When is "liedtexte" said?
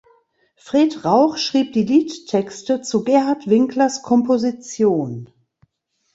1.83-2.81